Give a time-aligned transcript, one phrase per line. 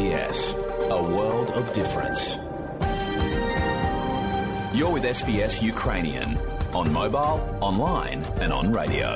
[0.00, 0.40] SBS,
[0.98, 2.22] a world of difference.
[4.76, 6.28] You're with SBS Ukrainian
[6.80, 7.38] on mobile,
[7.70, 9.10] online, and on radio.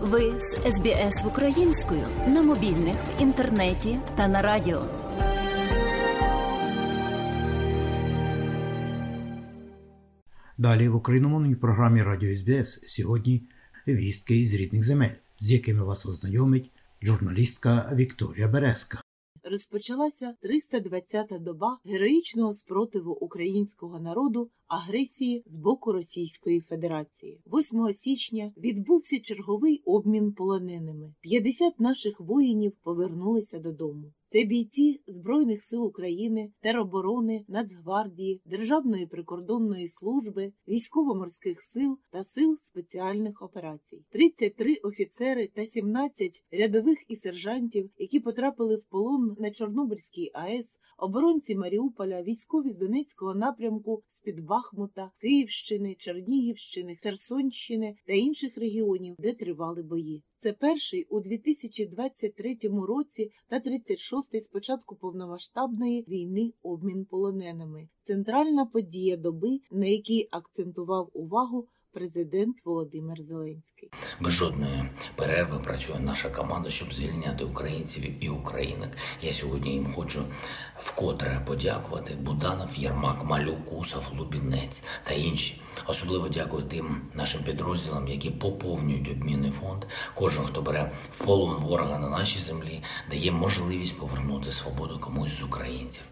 [0.00, 4.82] Ви з СБС українською на мобільних, в інтернеті та на радіо.
[10.58, 13.42] Далі в україномовній програмі Радіо СБС сьогодні
[13.88, 16.70] вістки із рідних земель, з якими вас ознайомить
[17.02, 19.00] журналістка Вікторія Березка.
[19.50, 27.40] Розпочалася 320-та доба героїчного спротиву українського народу агресії з боку Російської Федерації.
[27.46, 31.14] 8 січня відбувся черговий обмін полоненими.
[31.20, 34.12] 50 наших воїнів повернулися додому.
[34.32, 43.42] Це бійці Збройних сил України, тероборони, Нацгвардії, Державної прикордонної служби, військово-морських сил та сил спеціальних
[43.42, 50.66] операцій, 33 офіцери та 17 рядових і сержантів, які потрапили в полон на Чорнобильській АЕС,
[50.98, 59.32] оборонці Маріуполя, військові з Донецького напрямку з-під Бахмута, Київщини, Чернігівщини, Херсонщини та інших регіонів, де
[59.32, 60.22] тривали бої.
[60.42, 62.56] Це перший у 2023
[62.88, 67.88] році та 36-й з початку повномасштабної війни обмін полоненими.
[68.00, 73.90] Центральна подія доби, на якій акцентував увагу президент Володимир Зеленський.
[74.20, 74.84] Без жодної
[75.16, 78.88] перерви працює наша команда, щоб звільняти українців і українок.
[79.22, 80.24] Я сьогодні їм хочу
[80.78, 85.60] вкотре подякувати Буданов, Єрмак, Малюк, Кусов, Лубінець та інші.
[85.86, 89.84] Особливо дякую тим нашим підрозділам, які поповнюють обмінний фонд.
[90.14, 95.42] Кожен, хто бере в полон ворога на нашій землі, дає можливість повернути свободу комусь з
[95.42, 96.02] українців.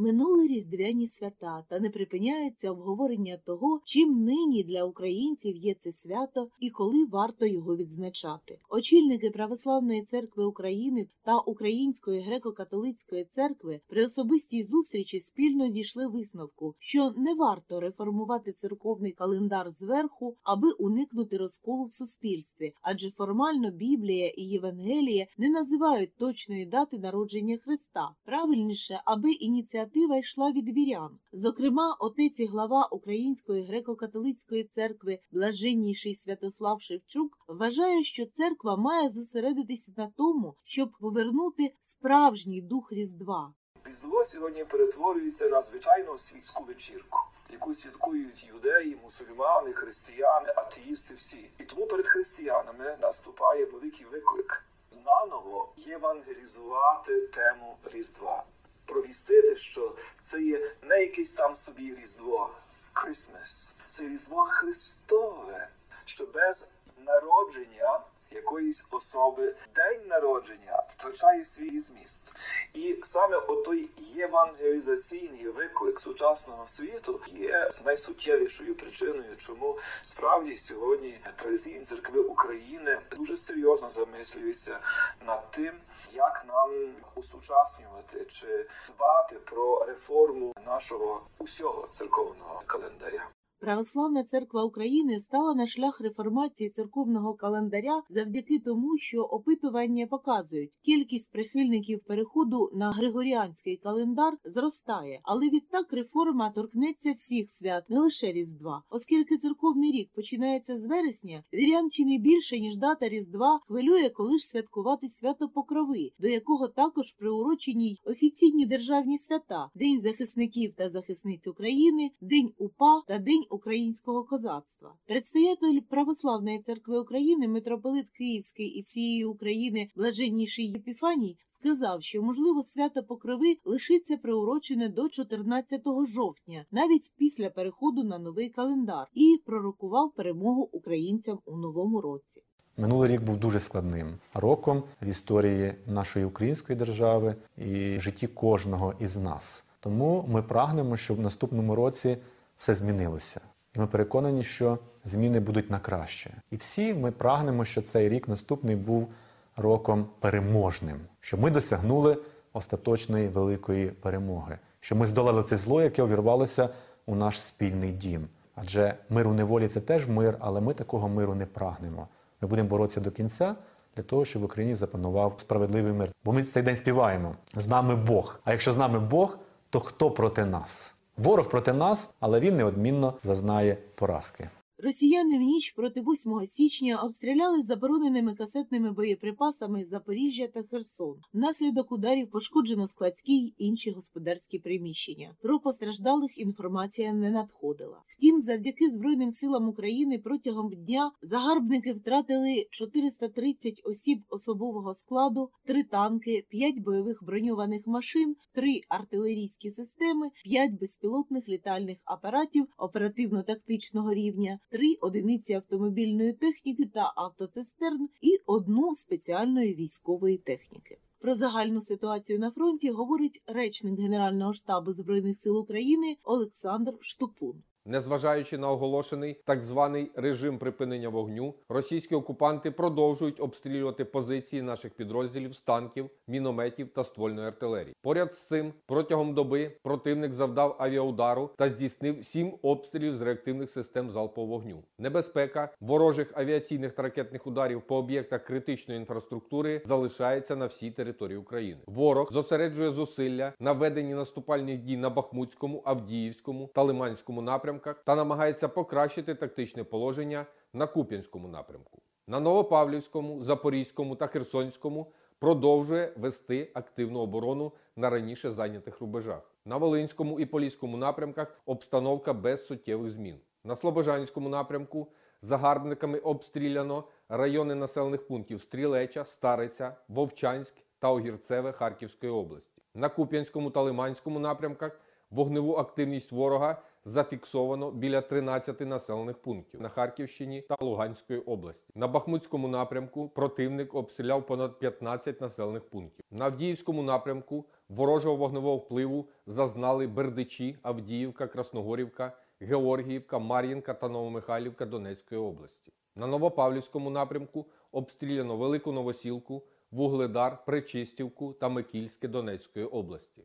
[0.00, 6.48] Минули різдвяні свята та не припиняється обговорення того, чим нині для українців є це свято
[6.60, 8.58] і коли варто його відзначати.
[8.70, 17.12] Очільники Православної церкви України та Української греко-католицької церкви при особистій зустрічі спільно дійшли висновку, що
[17.16, 24.42] не варто реформувати церковний календар зверху, аби уникнути розколу в суспільстві, адже формально Біблія і
[24.42, 28.10] Євангеліє не називають точної дати народження Христа.
[28.24, 31.18] Правильніше, аби ініціатива ініціатива йшла від вірян.
[31.32, 39.92] Зокрема, отець і глава Української греко-католицької церкви, блаженніший Святослав Шевчук, вважає, що церква має зосередитися
[39.96, 43.54] на тому, щоб повернути справжній дух Різдва.
[43.84, 47.18] Різдво сьогодні перетворюється на звичайну світську вечірку,
[47.52, 51.50] яку святкують юдеї, мусульмани, християни, атеїсти всі.
[51.58, 58.44] І тому перед християнами наступає великий виклик знаново євангелізувати тему Різдва
[58.90, 62.50] провістити, що це є не якесь там собі Різдво,
[62.94, 65.68] Christmas, це Різдво Христове,
[66.04, 66.70] що без
[67.06, 72.32] народження якоїсь особи день народження втрачає свій зміст.
[72.74, 82.20] І саме отой євангелізаційний виклик сучасного світу є найсуттєвішою причиною, чому справді сьогодні традиційні церкви
[82.20, 84.78] України дуже серйозно замислюються
[85.26, 85.74] над тим,
[86.12, 93.28] як нам усучаснювати чи дбати про реформу нашого усього церковного календаря.
[93.60, 101.30] Православна церква України стала на шлях реформації церковного календаря завдяки тому, що опитування показують, кількість
[101.30, 108.82] прихильників переходу на григоріанський календар зростає, але відтак реформа торкнеться всіх свят, не лише Різдва,
[108.90, 114.38] оскільки церковний рік починається з вересня, вірян чи не більше ніж дата Різдва хвилює, коли
[114.38, 120.90] ж святкувати свято Покрови, до якого також приурочені й офіційні державні свята: День захисників та
[120.90, 124.94] захисниць України, День УПА та День українського козацтва.
[125.06, 133.02] Предстоятель Православної церкви України, митрополит Київський і всієї України, блаженніший Єпіфаній, сказав, що можливо свято
[133.02, 140.68] Покрови лишиться приурочене до 14 жовтня, навіть після переходу на новий календар, і пророкував перемогу
[140.72, 142.42] українцям у новому році.
[142.76, 148.94] Минулий рік був дуже складним роком в історії нашої української держави і в житті кожного
[149.00, 149.64] із нас.
[149.80, 152.16] Тому ми прагнемо, щоб в наступному році
[152.60, 153.40] все змінилося.
[153.76, 156.30] І ми переконані, що зміни будуть на краще.
[156.50, 159.08] І всі ми прагнемо, що цей рік наступний був
[159.56, 162.18] роком переможним, щоб ми досягнули
[162.52, 166.68] остаточної великої перемоги, щоб ми здолали це зло, яке увірвалося
[167.06, 168.28] у наш спільний дім.
[168.54, 172.08] Адже мир у неволі це теж мир, але ми такого миру не прагнемо.
[172.40, 173.54] Ми будемо боротися до кінця
[173.96, 176.08] для того, щоб в Україні запанував справедливий мир.
[176.24, 178.40] Бо ми в цей день співаємо з нами Бог.
[178.44, 179.38] А якщо з нами Бог,
[179.70, 180.94] то хто проти нас?
[181.20, 184.48] Ворог проти нас, але він неодмінно зазнає поразки.
[184.82, 191.16] Росіяни в ніч проти 8 січня обстріляли забороненими касетними боєприпасами Запоріжжя та Херсон.
[191.32, 195.36] Внаслідок ударів пошкоджено складські й інші господарські приміщення.
[195.42, 198.02] Про постраждалих інформація не надходила.
[198.06, 206.44] Втім, завдяки Збройним силам України протягом дня загарбники втратили 430 осіб особового складу, 3 танки,
[206.48, 215.52] 5 бойових броньованих машин, 3 артилерійські системи, 5 безпілотних літальних апаратів оперативно-тактичного рівня, 3 одиниці
[215.52, 220.98] автомобільної техніки та автоцистерн і одну спеціальної військової техніки.
[221.20, 227.62] Про загальну ситуацію на фронті говорить речник Генерального штабу Збройних сил України Олександр Штупун.
[227.86, 235.54] Незважаючи на оголошений так званий режим припинення вогню, російські окупанти продовжують обстрілювати позиції наших підрозділів
[235.54, 237.94] з танків, мінометів та ствольної артилерії.
[238.02, 244.10] Поряд з цим протягом доби противник завдав авіаудару та здійснив сім обстрілів з реактивних систем
[244.10, 244.82] залпового вогню.
[244.98, 251.80] Небезпека ворожих авіаційних та ракетних ударів по об'єктах критичної інфраструктури залишається на всій території України.
[251.86, 258.68] Ворог зосереджує зусилля на веденні наступальних дій на Бахмутському, Авдіївському та Лиманському напрямках та намагається
[258.68, 262.02] покращити тактичне положення на Куп'янському напрямку.
[262.26, 269.52] На Новопавлівському, Запорізькому та Херсонському продовжує вести активну оборону на раніше зайнятих рубежах.
[269.64, 273.36] На Волинському і Поліському напрямках обстановка без суттєвих змін.
[273.64, 275.08] На Слобожанському напрямку
[275.42, 282.82] загарбниками обстріляно райони населених пунктів Стрілеча, Стариця, Вовчанськ та Огірцеве Харківської області.
[282.94, 285.00] На Куп'янському та Лиманському напрямках
[285.30, 291.92] вогневу активність ворога зафіксовано біля 13 населених пунктів на Харківщині та Луганської області.
[291.94, 296.24] На Бахмутському напрямку противник обстріляв понад 15 населених пунктів.
[296.30, 305.40] На Авдіївському напрямку ворожого вогневого впливу зазнали Бердичі, Авдіївка, Красногорівка, Георгіївка, Мар'їнка та Новомихайлівка Донецької
[305.40, 305.92] області.
[306.16, 313.44] На Новопавлівському напрямку обстріляно Велику Новосілку, Вугледар, Причистівку та Микільське Донецької області.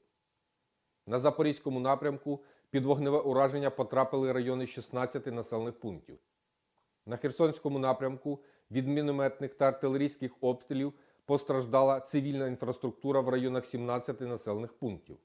[1.07, 2.43] На Запорізькому напрямку
[2.75, 6.17] під вогневе ураження потрапили райони 16 населених пунктів.
[7.05, 8.39] На Херсонському напрямку
[8.71, 10.93] від мінометних та артилерійських обстрілів
[11.25, 15.17] постраждала цивільна інфраструктура в районах 17 населених пунктів.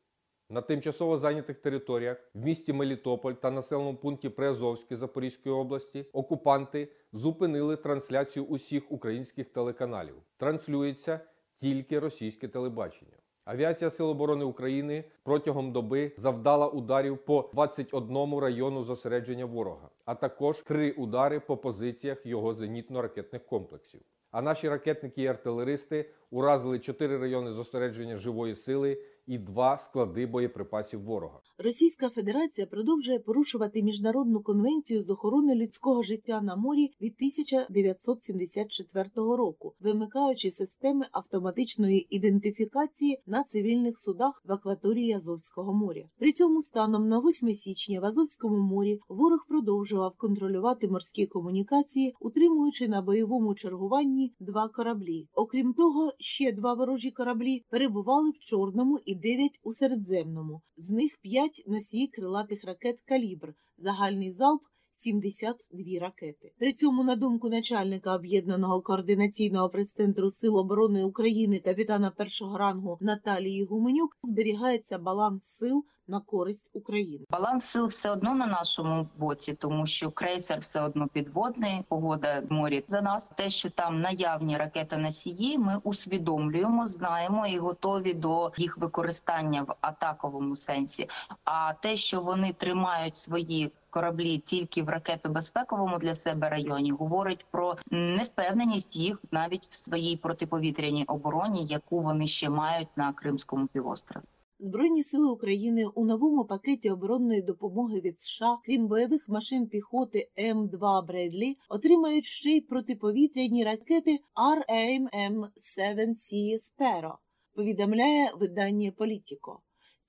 [0.50, 7.76] На тимчасово зайнятих територіях в місті Мелітополь та населеному пункті Приазовське Запорізької області окупанти зупинили
[7.76, 10.14] трансляцію усіх українських телеканалів.
[10.36, 11.20] Транслюється
[11.60, 13.16] тільки російське телебачення.
[13.44, 20.58] Авіація Сил оборони України протягом доби завдала ударів по 21 району зосередження ворога, а також
[20.58, 24.00] три удари по позиціях його зенітно-ракетних комплексів.
[24.30, 31.02] А наші ракетники і артилеристи уразили чотири райони зосередження живої сили і два склади боєприпасів
[31.02, 31.40] ворога.
[31.58, 39.74] Російська Федерація продовжує порушувати міжнародну конвенцію з охорони людського життя на морі від 1974 року,
[39.80, 46.02] вимикаючи системи автоматичної ідентифікації на цивільних судах в акваторії Азовського моря.
[46.18, 52.88] При цьому станом на 8 січня в Азовському морі ворог продовжував контролювати морські комунікації, утримуючи
[52.88, 55.28] на бойовому чергуванні два кораблі.
[55.34, 60.62] Окрім того, ще два ворожі кораблі перебували в Чорному і 9 у Середземному.
[60.76, 64.62] З них п'ять носії крилатих ракет «Калібр», загальний залп
[64.92, 66.52] 72 ракети.
[66.58, 73.64] При цьому, на думку начальника об'єднаного координаційного прес-центру Сил оборони України капітана першого рангу Наталії
[73.64, 77.24] Гуменюк, зберігається баланс сил на користь України.
[77.30, 82.52] Баланс сил все одно на нашому боці, тому що крейсер все одно підводний, погода в
[82.52, 83.30] морі за нас.
[83.36, 90.54] Те, що там наявні ракетоносії, ми усвідомлюємо, знаємо і готові до їх використання в атаковому
[90.54, 91.08] сенсі.
[91.44, 97.76] А те, що вони тримають свої кораблі тільки в ракетобезпековому для себе районі, говорить про
[97.90, 104.24] невпевненість їх навіть в своїй протиповітряній обороні, яку вони ще мають на Кримському півострові.
[104.62, 111.06] Збройні сили України у новому пакеті оборонної допомоги від США, крім бойових машин піхоти М2
[111.06, 117.14] Бредлі, отримають ще й протиповітряні ракети RAM-7C Sparrow,
[117.54, 119.60] повідомляє видання Політіко.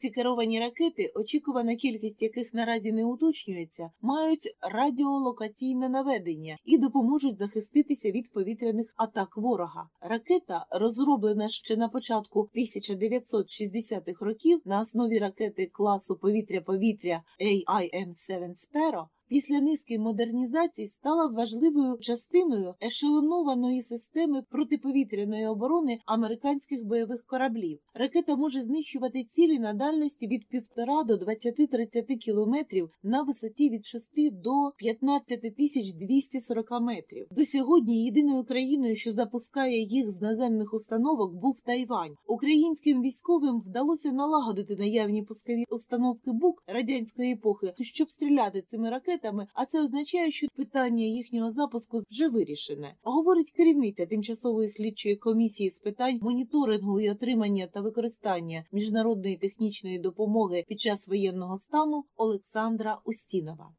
[0.01, 8.11] Ці керовані ракети, очікувана кількість яких наразі не уточнюється, мають радіолокаційне наведення і допоможуть захиститися
[8.11, 9.89] від повітряних атак ворога.
[10.01, 19.61] Ракета, розроблена ще на початку 1960-х років на основі ракети класу повітря-повітря AIM-7 Sparrow, після
[19.61, 27.79] низки модернізацій стала важливою частиною ешелонованої системи протиповітряної оборони американських бойових кораблів.
[27.93, 34.09] Ракета може знищувати цілі на дальності від 1,5 до 20-30 кілометрів на висоті від 6
[34.41, 37.27] до 15 тисяч 240 метрів.
[37.31, 42.15] До сьогодні єдиною країною, що запускає їх з наземних установок, був Тайвань.
[42.27, 49.20] Українським військовим вдалося налагодити наявні пускові установки БУК радянської епохи, щоб стріляти цими ракетами.
[49.53, 52.95] А це означає, що питання їхнього запуску вже вирішене.
[53.03, 60.63] Говорить керівниця тимчасової слідчої комісії з питань моніторингу і отримання та використання міжнародної технічної допомоги
[60.67, 63.69] під час воєнного стану Олександра Устінова.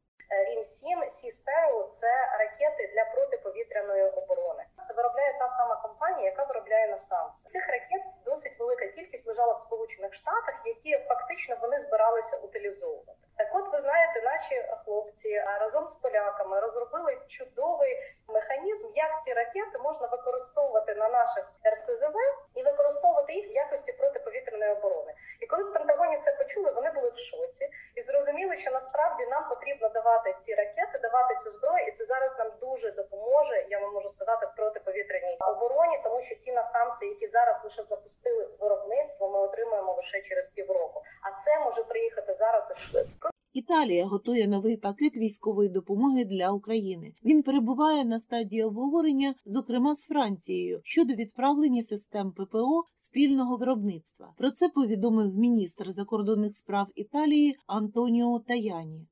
[0.49, 2.07] Рім 7 Сі Sparrow– це
[2.39, 4.63] ракети для протиповітряної оборони.
[4.87, 7.43] Це виробляє та сама компанія, яка виробляє насамс.
[7.43, 13.23] Цих ракет досить велика кількість лежала в Сполучених Штатах, які фактично вони збиралися утилізовувати.
[13.43, 17.97] Так, от ви знаєте, наші хлопці разом з поляками розробили чудовий
[18.27, 22.15] механізм, як ці ракети можна використовувати на наших РСЗВ
[22.55, 25.13] і використовувати їх в якості протиповітряної оборони.
[25.39, 29.49] І коли в Пентагоні це почули, вони були в шоці і зрозуміли, що насправді нам
[29.49, 33.65] потрібно давати ці ракети, давати цю зброю, і це зараз нам дуже допоможе.
[33.69, 38.49] Я вам можу сказати в протиповітряній обороні, тому що ті насамси, які зараз лише запустили
[38.59, 41.03] виробництво, ми отримуємо лише через півроку.
[41.21, 43.32] А це може приїхати зараз і швидко.
[43.53, 47.13] Італія готує новий пакет військової допомоги для України.
[47.25, 54.33] Він перебуває на стадії обговорення, зокрема з Францією, щодо відправлення систем ППО спільного виробництва.
[54.37, 59.07] Про це повідомив міністр закордонних справ Італії Антоніо Таяні.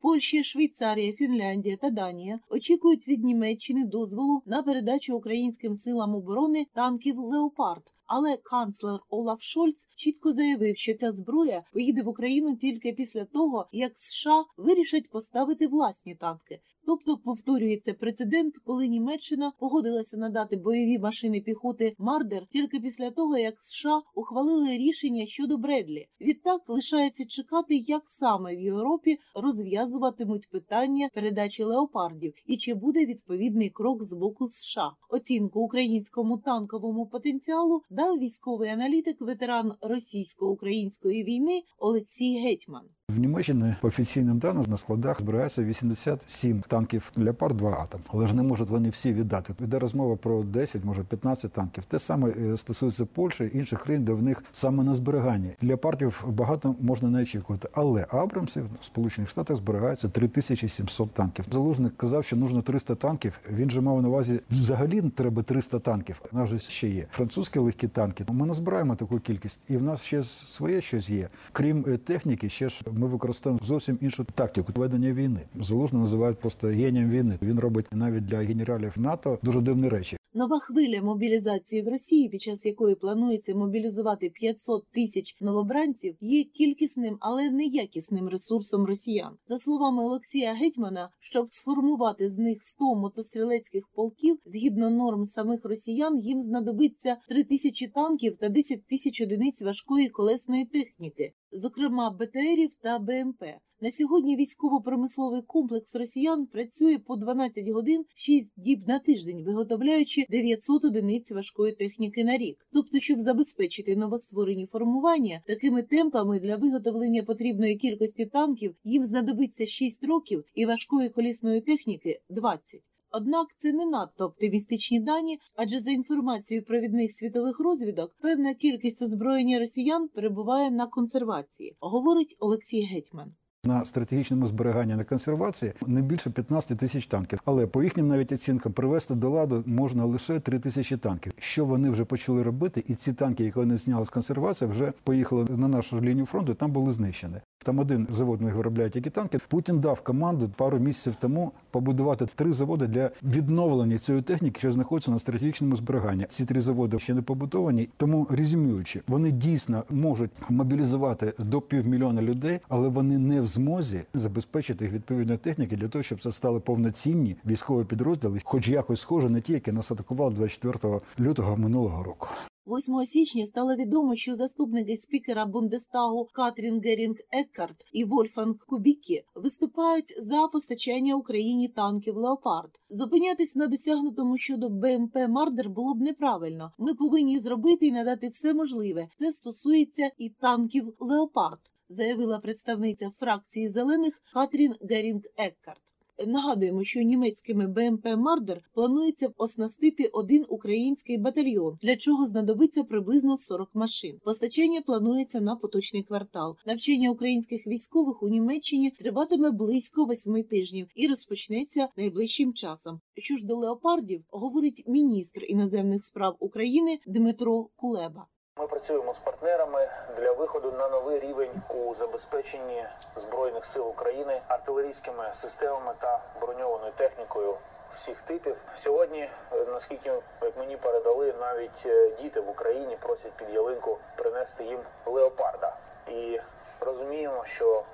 [0.00, 7.18] Польща, Швейцарія, Фінляндія та Данія очікують від Німеччини дозволу на передачу українським силам оборони танків
[7.18, 7.82] Леопард.
[8.14, 13.66] Але канцлер Олаф Шольц чітко заявив, що ця зброя поїде в Україну тільки після того,
[13.72, 16.60] як США вирішать поставити власні танки.
[16.86, 23.54] Тобто повторюється прецедент, коли Німеччина погодилася надати бойові машини піхоти Мардер тільки після того, як
[23.58, 26.06] США ухвалили рішення щодо Бредлі.
[26.20, 33.70] Відтак лишається чекати, як саме в Європі розв'язуватимуть питання передачі леопардів і чи буде відповідний
[33.70, 34.90] крок з боку США.
[35.08, 42.84] Оцінку українському танковому потенціалу дав військовий аналітик, ветеран російсько-української війни Олексій Гетьман.
[43.16, 48.36] В Німеччині по офіційним даним на складах збирається 87 танків Леопард 2 атом, але ж
[48.36, 49.54] не можуть вони всі віддати.
[49.64, 51.84] Йде розмова про 10, може 15 танків.
[51.84, 56.74] Те саме е, стосується Польщі інших країн, де в них саме на зберіганні леопардів багато
[56.80, 57.68] можна не очікувати.
[57.72, 61.44] Але Абрамсів в Сполучених Штатах зберігається 3700 танків.
[61.52, 63.40] Залужник казав, що нужно 300 танків.
[63.50, 66.22] Він же мав на увазі взагалі треба 300 танків.
[66.32, 68.24] У нас же ще є французькі легкі танки.
[68.28, 71.28] Ми не збираємо таку кількість, і в нас ще своє щось є.
[71.52, 75.40] Крім е, техніки, ще ж ми використовуємо зовсім іншу тактику ведення війни.
[75.60, 77.38] Залужно називають просто генієм війни.
[77.42, 80.16] Він робить навіть для генералів НАТО дуже дивні речі.
[80.34, 87.16] Нова хвиля мобілізації в Росії, під час якої планується мобілізувати 500 тисяч новобранців, є кількісним,
[87.20, 89.32] але неякісним ресурсом росіян.
[89.44, 96.18] За словами Олексія Гетьмана, щоб сформувати з них 100 мотострілецьких полків, згідно норм самих росіян,
[96.18, 102.98] їм знадобиться 3 тисячі танків та 10 тисяч одиниць важкої колесної техніки, зокрема БТРів та
[102.98, 103.44] БМП.
[103.80, 110.84] На сьогодні військово-промисловий комплекс росіян працює по 12 годин 6 діб на тиждень, виготовляючи 900
[110.84, 112.66] одиниць важкої техніки на рік.
[112.72, 120.04] Тобто, щоб забезпечити новостворені формування, такими темпами для виготовлення потрібної кількості танків їм знадобиться 6
[120.04, 122.82] років і важкої колісної техніки 20.
[123.14, 129.58] Однак це не надто оптимістичні дані, адже за інформацією провідних світових розвідок, певна кількість озброєння
[129.58, 133.32] росіян перебуває на консервації, говорить Олексій Гетьман.
[133.64, 137.38] На стратегічному зберіганні на консервації не більше 15 тисяч танків.
[137.44, 141.32] Але по їхнім навіть оцінкам привести до ладу можна лише 3 тисячі танків.
[141.38, 145.44] Що вони вже почали робити, і ці танки, які вони зняли з консервації, вже поїхали
[145.44, 146.54] на нашу лінію фронту.
[146.54, 147.36] Там були знищені.
[147.62, 149.38] Там один завод ми виробляють які танки.
[149.48, 155.10] Путін дав команду пару місяців тому побудувати три заводи для відновлення цієї техніки, що знаходиться
[155.10, 156.26] на стратегічному зберіганні.
[156.28, 157.88] Ці три заводи ще не побудовані.
[157.96, 164.84] Тому резюмуючи, вони дійсно можуть мобілізувати до півмільйона людей, але вони не в змозі забезпечити
[164.84, 169.40] їх відповідної техніки для того, щоб це стали повноцінні військові підрозділи, хоч якось схоже на
[169.40, 172.28] ті, які нас атакували 24 лютого минулого року.
[172.66, 180.14] 8 січня стало відомо, що заступники спікера Бундестагу Катрін Герінг Еккарт і Вольфганг Кубікі виступають
[180.18, 182.70] за постачання Україні танків Леопард.
[182.90, 186.72] Зупинятись на досягнутому щодо БМП Мардер було б неправильно.
[186.78, 189.08] Ми повинні зробити і надати все можливе.
[189.16, 191.60] Це стосується і танків Леопард.
[191.88, 195.91] заявила представниця фракції зелених Катрін Герінг Еккарт.
[196.26, 203.74] Нагадуємо, що німецькими БМП Мардер планується оснастити один український батальйон, для чого знадобиться приблизно 40
[203.74, 204.18] машин.
[204.24, 206.56] Постачання планується на поточний квартал.
[206.66, 213.00] Навчання українських військових у Німеччині триватиме близько восьми тижнів і розпочнеться найближчим часом.
[213.16, 218.26] Що ж до леопардів, говорить міністр іноземних справ України Дмитро Кулеба.
[218.58, 225.30] Ми працюємо з партнерами для виходу на новий рівень у забезпеченні збройних сил України артилерійськими
[225.32, 227.56] системами та броньованою технікою
[227.94, 228.56] всіх типів.
[228.74, 234.64] Сьогодні, е, наскільки як мені передали, навіть е, діти в Україні просять під ялинку принести
[234.64, 235.76] їм леопарда.
[236.08, 236.40] І
[236.80, 237.84] розуміємо, що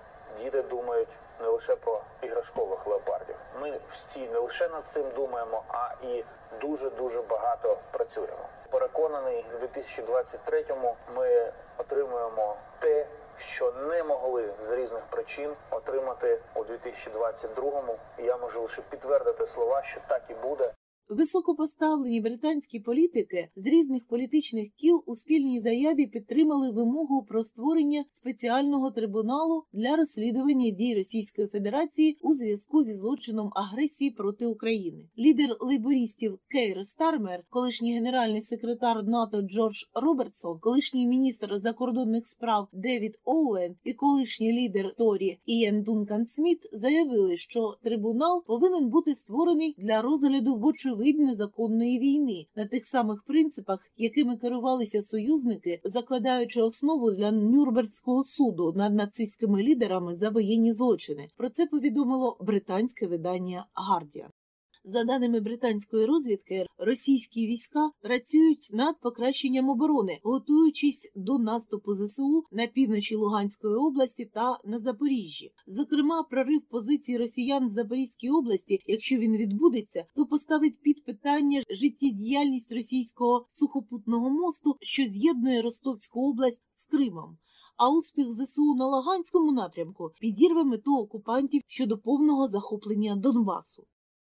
[0.40, 1.08] діти думають
[1.40, 3.36] не лише про іграшкових леопардів.
[3.60, 6.24] Ми всі не лише над цим думаємо, а і
[6.60, 8.48] дуже дуже багато працюємо.
[8.70, 13.06] Переконаний, в 2023-му ми отримуємо те,
[13.36, 17.98] що не могли з різних причин отримати у 2022-му.
[18.18, 20.72] І я можу лише підтвердити слова, що так і буде.
[21.08, 28.90] Високопоставлені британські політики з різних політичних кіл у спільній заяві підтримали вимогу про створення спеціального
[28.90, 35.04] трибуналу для розслідування дій Російської Федерації у зв'язку зі злочином агресії проти України.
[35.18, 43.18] Лідер лейбористів Кейр Стармер, колишній генеральний секретар НАТО Джордж Робертсон, колишній міністр закордонних справ Девід
[43.24, 50.02] Оуен і колишній лідер Торі Ієн Дункан Сміт заявили, що трибунал повинен бути створений для
[50.02, 58.24] розгляду вочевидь незаконної війни на тих самих принципах, якими керувалися союзники, закладаючи основу для Нюрнбергського
[58.24, 61.28] суду над нацистськими лідерами за воєнні злочини.
[61.36, 64.37] Про це повідомило британське видання Guardian.
[64.84, 72.66] За даними британської розвідки, російські війська працюють над покращенням оборони, готуючись до наступу ЗСУ на
[72.66, 75.52] півночі Луганської області та на Запоріжжі.
[75.66, 82.72] Зокрема, прорив позицій росіян в Запорізькій області, якщо він відбудеться, то поставить під питання життєдіяльність
[82.72, 87.38] російського сухопутного мосту, що з'єднує Ростовську область з Кримом.
[87.76, 93.86] А успіх ЗСУ на Лаганському напрямку підірве мету окупантів щодо повного захоплення Донбасу.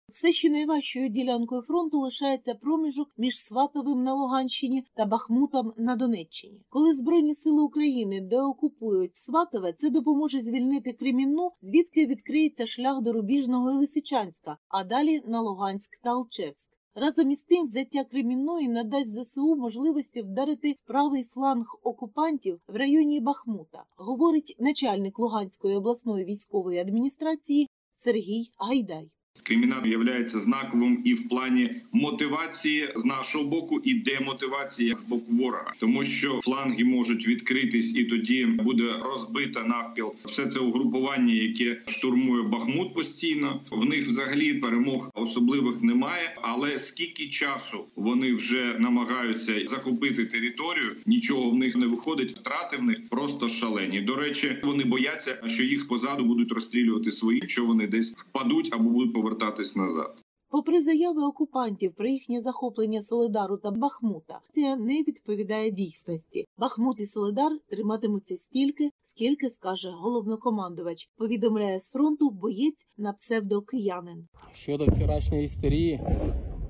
[0.09, 6.61] Все ще найважчою ділянкою фронту лишається проміжок між Сватовим на Луганщині та Бахмутом на Донеччині.
[6.69, 13.73] Коли Збройні сили України деокупують Сватове, це допоможе звільнити Кремінну, звідки відкриється шлях до Рубіжного
[13.73, 16.69] і Лисичанська, а далі на Луганськ та Алчевськ.
[16.95, 23.21] Разом із тим, взяття Кремінної надасть ЗСУ можливості вдарити в правий фланг окупантів в районі
[23.21, 29.11] Бахмута, говорить начальник Луганської обласної військової адміністрації Сергій Гайдай.
[29.43, 35.73] Кримінал є знаковим і в плані мотивації з нашого боку і демотивації з боку ворога,
[35.81, 42.43] тому що фланги можуть відкритись, і тоді буде розбита навпіл все це угрупування, яке штурмує
[42.43, 43.61] Бахмут постійно.
[43.71, 46.37] В них взагалі перемог особливих немає.
[46.43, 52.33] Але скільки часу вони вже намагаються захопити територію, нічого в них не виходить.
[52.33, 54.01] Втрати в них просто шалені.
[54.01, 58.91] До речі, вони бояться, що їх позаду будуть розстрілювати свої, що вони десь впадуть або
[58.91, 60.23] будуть повертатись назад.
[60.51, 66.45] Попри заяви окупантів про їхнє захоплення Солидару та Бахмута, це не відповідає дійсності.
[66.59, 71.09] Бахмут і Солидар триматимуться стільки, скільки скаже головнокомандувач.
[71.17, 74.27] Повідомляє з фронту боєць на псевдокиянин.
[74.55, 76.01] Щодо вчорашньої істерії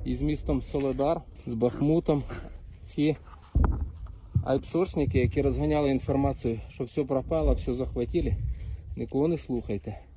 [0.04, 2.22] із містом Солидар з Бахмутом,
[2.82, 3.16] ці
[4.44, 8.36] айпсошники, які розганяли інформацію, що все пропало, все захватили,
[8.96, 10.11] нікого не слухайте.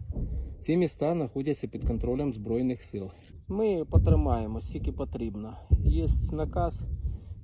[0.65, 3.12] Ці міста знаходяться під контролем Збройних сил.
[3.47, 5.58] Ми потримаємо, скільки потрібно.
[5.86, 6.82] Є наказ,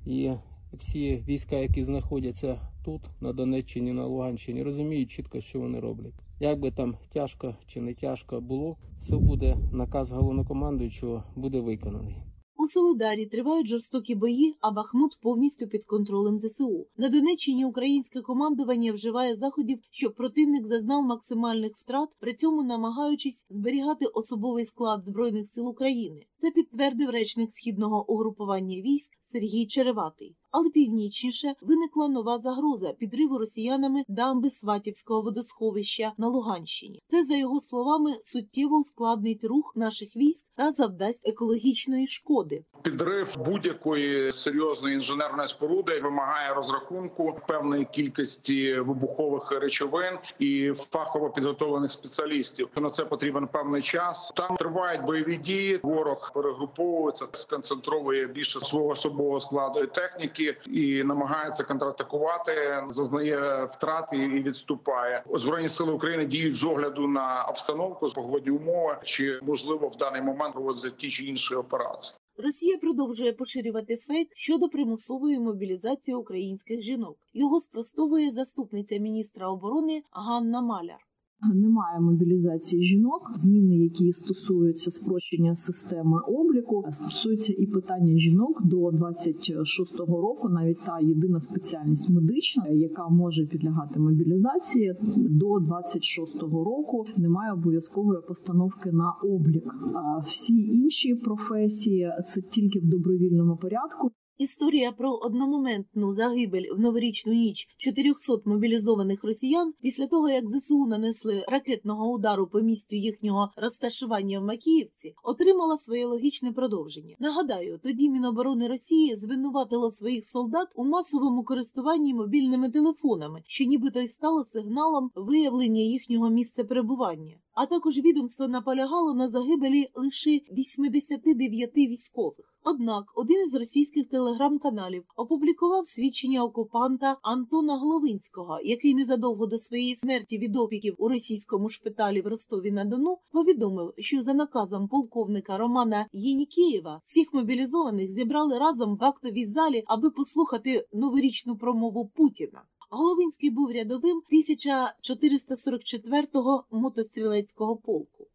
[0.05, 0.31] і
[0.73, 6.13] всі війська, які знаходяться тут, на Донеччині, на Луганщині, розуміють чітко, що вони роблять.
[6.39, 12.15] Як би там тяжко чи не тяжко було, все буде наказ головнокомандуючого буде виконаний.
[12.63, 16.85] У Солидарі тривають жорстокі бої, а Бахмут повністю під контролем ЗСУ.
[16.97, 24.05] На Донеччині українське командування вживає заходів, щоб противник зазнав максимальних втрат, при цьому намагаючись зберігати
[24.05, 26.25] особовий склад збройних сил України.
[26.35, 30.35] Це підтвердив речник східного угрупування військ Сергій Череватий.
[30.51, 37.03] Але північніше виникла нова загроза підриву росіянами дамби Сватівського водосховища на Луганщині.
[37.05, 42.63] Це за його словами суттєво ускладнить рух наших військ та завдасть екологічної шкоди.
[42.81, 52.69] Підрив будь-якої серйозної інженерної споруди вимагає розрахунку певної кількості вибухових речовин і фахово підготовлених спеціалістів.
[52.81, 54.33] На це потрібен певний час.
[54.35, 55.79] Там тривають бойові дії.
[55.83, 60.40] Ворог перегруповується, сконцентровує більше свого особового складу і техніки.
[60.45, 65.23] Техніки і намагається контратакувати, зазнає втрати і відступає.
[65.33, 70.21] Збройні сили України діють з огляду на обстановку з погодні умови, чи можливо в даний
[70.21, 72.17] момент проводити ті чи інші операції.
[72.37, 77.17] Росія продовжує поширювати фейк щодо примусової мобілізації українських жінок.
[77.33, 81.10] Його спростовує заступниця міністра оборони Ганна Маляр.
[81.49, 83.31] Немає мобілізації жінок.
[83.35, 90.49] Зміни, які стосуються спрощення системи обліку, стосуються і питання жінок до 26-го року.
[90.49, 98.91] Навіть та єдина спеціальність медична, яка може підлягати мобілізації до 26-го року, немає обов'язкової постановки
[98.91, 99.75] на облік.
[99.95, 104.11] А всі інші професії це тільки в добровільному порядку.
[104.41, 111.45] Історія про одномоментну загибель в новорічну ніч 400 мобілізованих росіян після того, як ЗСУ нанесли
[111.47, 117.15] ракетного удару по місцю їхнього розташування в Макіївці, отримала своє логічне продовження.
[117.19, 124.07] Нагадаю, тоді Міноборони Росії звинуватило своїх солдат у масовому користуванні мобільними телефонами, що нібито й
[124.07, 127.35] стало сигналом виявлення їхнього місця перебування.
[127.53, 132.51] А також відомство наполягало на загибелі лише 89 військових.
[132.63, 140.37] Однак один із російських телеграм-каналів опублікував свідчення окупанта Антона Головинського, який незадовго до своєї смерті
[140.37, 146.05] від опіків у російському шпиталі в Ростові на Дону повідомив, що за наказом полковника Романа
[146.13, 152.63] Єнікеєва всіх мобілізованих зібрали разом в актовій залі, аби послухати новорічну промову Путіна.
[152.93, 158.27] Головинський був рядовим 1444-го мотострілецького полку.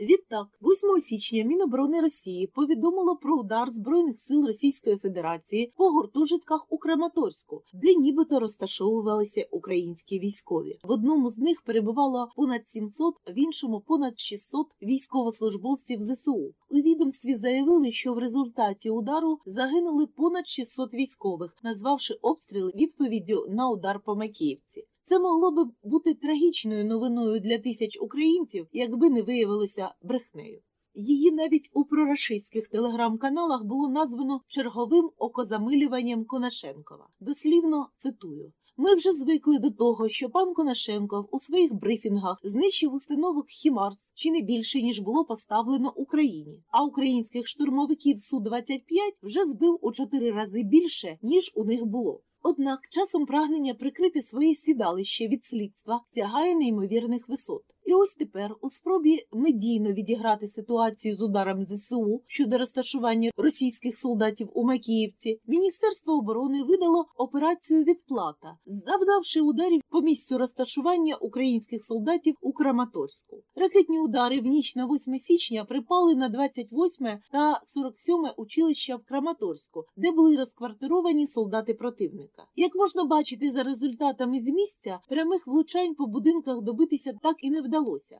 [0.00, 6.78] Відтак, 8 січня Міноборони Росії повідомило про удар Збройних сил Російської Федерації по гуртожитках у
[6.78, 10.78] Краматорську, де нібито розташовувалися українські військові.
[10.82, 16.54] В одному з них перебувало понад 700, в іншому понад 600 військовослужбовців ЗСУ.
[16.70, 23.70] У відомстві заявили, що в результаті удару загинули понад 600 військових, назвавши обстріл відповіддю на
[23.70, 24.84] удар по Макіївці.
[25.08, 30.60] Це могло би бути трагічною новиною для тисяч українців, якби не виявилося брехнею.
[30.94, 37.08] Її навіть у прорашистських телеграм-каналах було названо черговим окозамилюванням Конашенкова.
[37.20, 38.52] Дослівно цитую.
[38.76, 44.30] Ми вже звикли до того, що пан Конашенков у своїх брифінгах знищив установок Хімарс чи
[44.30, 46.62] не більше ніж було поставлено Україні.
[46.68, 52.20] А українських штурмовиків су 25 вже збив у чотири рази більше ніж у них було.
[52.42, 57.62] Однак часом прагнення прикрити своє сідалище від слідства сягає неймовірних висот.
[57.88, 64.48] І ось тепер, у спробі медійно відіграти ситуацію з ударом ЗСУ щодо розташування російських солдатів
[64.54, 72.52] у Макіївці, Міністерство оборони видало операцію відплата, завдавши ударів по місцю розташування українських солдатів у
[72.52, 73.36] Краматорську.
[73.56, 79.84] Ракетні удари в ніч на 8 січня припали на 28 та 47 училища в Краматорську,
[79.96, 82.44] де були розквартировані солдати противника.
[82.56, 87.62] Як можна бачити за результатами з місця, прямих влучань по будинках добитися так і не
[87.62, 87.77] вдалося.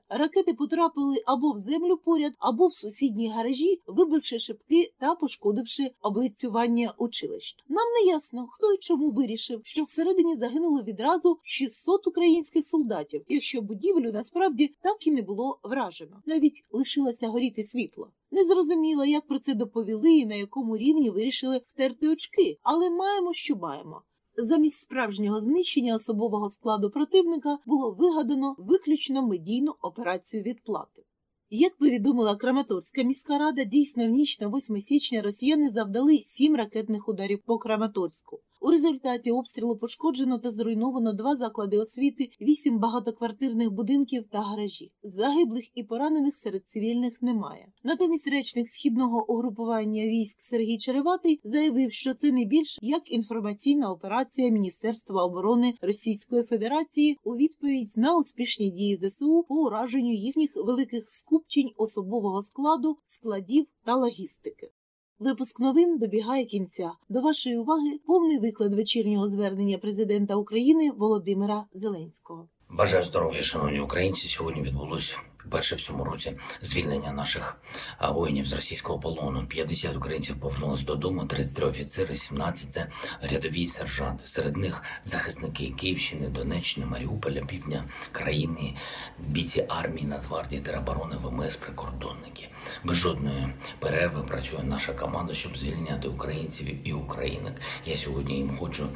[0.09, 6.95] Ракети потрапили або в землю поряд, або в сусідні гаражі, вибивши шибки та пошкодивши облицювання
[6.99, 7.57] училищ.
[7.69, 13.63] Нам не ясно, хто і чому вирішив, що всередині загинуло відразу 600 українських солдатів, якщо
[13.63, 16.23] будівлю насправді так і не було вражено.
[16.27, 18.11] Навіть лишилося горіти світло.
[18.31, 23.33] Не зрозуміло, як про це доповіли і на якому рівні вирішили втерти очки, але маємо,
[23.33, 24.03] що маємо.
[24.41, 31.03] Замість справжнього знищення особового складу противника було вигадано виключно медійну операцію відплати.
[31.51, 37.09] Як повідомила Краматорська міська рада, дійсно в ніч на 8 січня росіяни завдали сім ракетних
[37.09, 38.41] ударів по Краматорську.
[38.61, 44.93] У результаті обстрілу пошкоджено та зруйновано два заклади освіти, вісім багатоквартирних будинків та гаражі.
[45.03, 47.69] Загиблих і поранених серед цивільних немає.
[47.85, 54.51] Натомість речник східного угрупування військ Сергій Череватий заявив, що це не більш як інформаційна операція
[54.51, 61.71] Міністерства оборони Російської Федерації у відповідь на успішні дії ЗСУ по ураженню їхніх великих скупчень
[61.77, 64.71] особового складу, складів та логістики.
[65.21, 66.91] Випуск новин добігає кінця.
[67.09, 72.49] До вашої уваги повний виклад вечірнього звернення президента України Володимира Зеленського.
[72.71, 74.29] Бажаю здоров'я, шановні українці.
[74.29, 75.17] Сьогодні відбулось
[75.51, 77.57] перше в цьому році звільнення наших
[78.01, 79.47] воїнів з російського полону.
[79.47, 82.87] 50 українців повернулись додому, 33 офіцери, 17– це
[83.23, 84.27] рядові сержанти.
[84.27, 88.75] Серед них захисники Київщини, Донеччини, Маріуполя, півдня країни,
[89.19, 92.49] бійці армії, Нацгвардії, тероборони, ВМС, прикордонники.
[92.85, 93.49] Без жодної
[93.79, 97.53] перерви працює наша команда, щоб звільняти українців і українок.
[97.87, 98.89] Я сьогодні їм хочу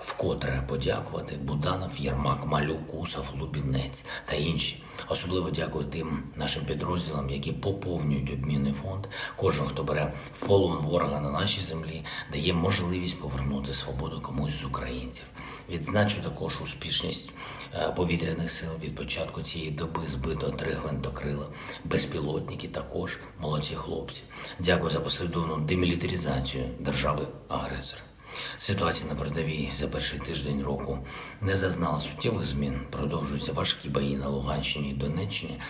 [0.00, 4.82] вкотре подякувати Буданов, Єрмак, Малюк, Кусов, Лубінець та інші.
[5.08, 9.06] Особливо дякую тим нашим підрозділам, які поповнюють обмінний фонд.
[9.36, 14.64] Кожен, хто бере в полон ворога на нашій землі, дає можливість повернути свободу комусь з
[14.64, 15.24] українців.
[15.70, 17.30] Відзначу також успішність
[17.74, 21.46] е, повітряних сил від початку цієї доби збито три гвинтокрила,
[21.84, 24.22] безпілотники також молодці хлопці.
[24.58, 28.05] Дякую за послідовну демілітаризацію держави агресора.
[28.58, 30.98] Ситуація на передовій за перший тиждень року
[31.40, 32.80] не зазнала суттєвих змін.
[32.90, 35.60] Продовжуються важкі бої на Луганщині і Донеччині.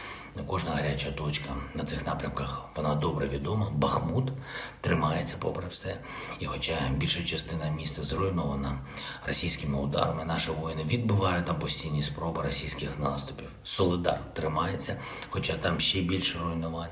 [0.47, 3.71] Кожна гаряча точка на цих напрямках вона добре відома.
[3.75, 4.33] Бахмут
[4.81, 5.97] тримається попри все.
[6.41, 8.79] І хоча більша частина міста зруйнована
[9.27, 13.49] російськими ударами, наші воїни відбивають там постійні спроби російських наступів.
[13.65, 14.97] Солидар тримається,
[15.31, 16.91] хоча там ще більше руйнувань,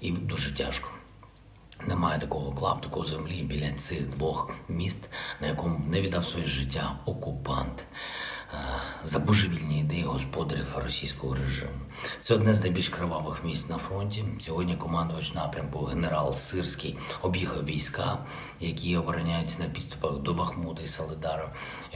[0.00, 0.93] і дуже тяжко.
[1.86, 5.04] Немає такого клаптику землі біля цих двох міст,
[5.40, 7.84] на якому не віддав своє життя окупант
[9.04, 11.72] за божевільні ідеї господарів російського режиму.
[12.22, 14.24] Це одне з найбільш кривавих місць на фронті.
[14.40, 18.18] Сьогодні командувач напрямку генерал Сирський об'їхав війська,
[18.60, 21.52] які обороняються на підступах до Бахмута і Солидара.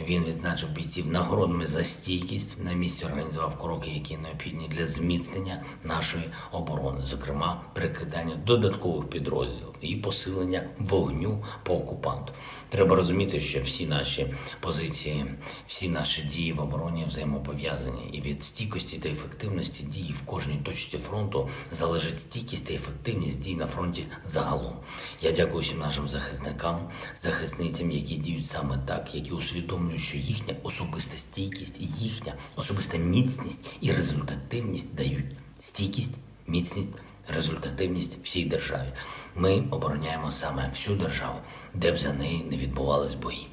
[0.07, 2.64] Він відзначив бійців нагородами за стійкість.
[2.64, 9.97] На місці організував кроки, які необхідні для зміцнення нашої оборони, зокрема перекидання додаткових підрозділів і
[9.97, 12.33] посилення вогню по окупанту.
[12.68, 15.25] Треба розуміти, що всі наші позиції,
[15.66, 20.98] всі наші дії в обороні взаємопов'язані, і від стійкості та ефективності дії в кожній точці
[20.98, 24.76] фронту залежить стійкість та ефективність дій на фронті загалом.
[25.22, 31.18] Я дякую всім нашим захисникам, захисницям, які діють саме так, які усвідомлюють, що їхня особиста
[31.18, 36.92] стійкість, їхня особиста міцність і результативність дають стійкість, міцність.
[37.30, 38.92] Результативність всій державі.
[39.37, 41.38] Ми обороняємо саме всю державу,
[41.74, 43.48] де б за неї не відбувались бої.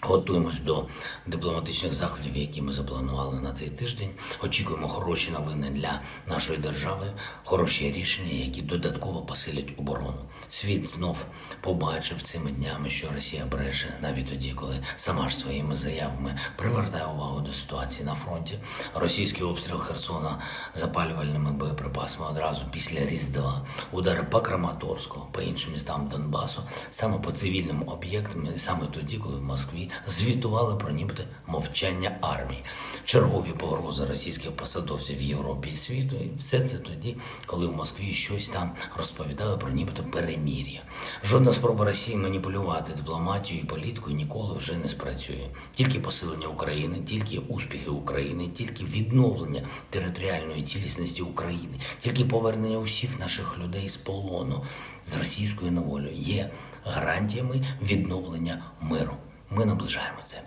[0.00, 0.86] Готуємось до
[1.26, 4.10] дипломатичних заходів, які ми запланували на цей тиждень.
[4.44, 7.12] Очікуємо хороші новини для нашої держави,
[7.44, 10.18] хороші рішення, які додатково посилять оборону.
[10.50, 11.26] Світ знов
[11.60, 17.40] побачив цими днями, що Росія бреше навіть тоді, коли сама ж своїми заявами привертає увагу
[17.40, 18.58] до ситуації на фронті.
[18.94, 20.38] Російський обстріл Херсона
[20.74, 27.88] запалювальними боєприпасами одразу після Різдва, удари по Краматорську, по іншим містам Донбасу, саме по цивільним
[27.88, 32.64] об'єктам, саме тоді, коли в Москві звітували про нібито мовчання армії,
[33.04, 36.16] чергові погрози російських посадовців в Європі і світу.
[36.16, 40.80] І все це тоді, коли в Москві щось там розповідали про нібито перемір'я.
[41.24, 45.48] Жодна спроба Росії маніпулювати дипломатію і політикою ніколи вже не спрацює.
[45.74, 53.58] Тільки посилення України, тільки успіхи України, тільки відновлення територіальної цілісності України, тільки повернення усіх наших
[53.58, 54.64] людей з полону
[55.06, 56.50] з російською неволею є
[56.84, 59.16] гарантіями відновлення миру.
[59.50, 60.42] Ми наближаємо це.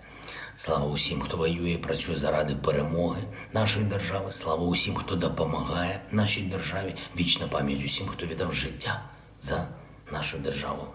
[0.56, 4.32] Слава усім, хто воює, і працює заради перемоги нашої держави.
[4.32, 6.94] Слава усім, хто допомагає нашій державі.
[7.16, 9.02] Вічна пам'ять усім, хто віддав життя
[9.42, 9.68] за
[10.12, 10.86] нашу державу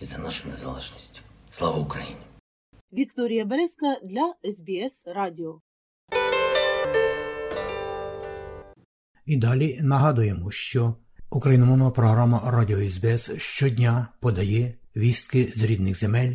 [0.00, 1.22] і за нашу незалежність.
[1.50, 2.20] Слава Україні!
[2.92, 5.60] Вікторія Березка для СБС Радіо.
[9.26, 10.94] І далі нагадуємо, що
[11.30, 16.34] україномовна програма Радіо СБС щодня подає вістки з рідних земель